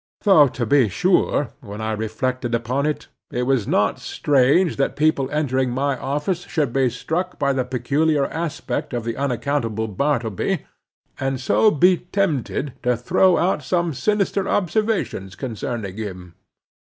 Though 0.23 0.47
to 0.47 0.65
be 0.65 0.89
sure, 0.89 1.49
when 1.59 1.79
I 1.79 1.91
reflected 1.91 2.55
upon 2.55 2.87
it, 2.87 3.07
it 3.29 3.43
was 3.43 3.67
not 3.67 3.99
strange 3.99 4.77
that 4.77 4.95
people 4.95 5.29
entering 5.29 5.69
my 5.69 5.95
office 5.95 6.41
should 6.45 6.73
be 6.73 6.89
struck 6.89 7.37
by 7.37 7.53
the 7.53 7.63
peculiar 7.65 8.25
aspect 8.25 8.95
of 8.95 9.03
the 9.03 9.15
unaccountable 9.15 9.87
Bartleby, 9.87 10.65
and 11.19 11.39
so 11.39 11.69
be 11.69 11.97
tempted 11.97 12.73
to 12.81 12.97
throw 12.97 13.37
out 13.37 13.61
some 13.61 13.93
sinister 13.93 14.47
observations 14.49 15.35
concerning 15.35 15.97
him. 15.97 16.33